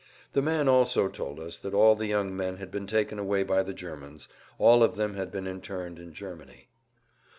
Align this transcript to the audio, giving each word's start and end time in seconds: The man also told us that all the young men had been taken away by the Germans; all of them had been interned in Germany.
The 0.33 0.41
man 0.41 0.67
also 0.67 1.07
told 1.09 1.39
us 1.39 1.59
that 1.59 1.75
all 1.75 1.95
the 1.95 2.07
young 2.07 2.35
men 2.35 2.57
had 2.57 2.71
been 2.71 2.87
taken 2.87 3.19
away 3.19 3.43
by 3.43 3.61
the 3.61 3.71
Germans; 3.71 4.27
all 4.57 4.81
of 4.81 4.95
them 4.95 5.13
had 5.13 5.29
been 5.31 5.45
interned 5.45 5.99
in 5.99 6.11
Germany. 6.11 6.69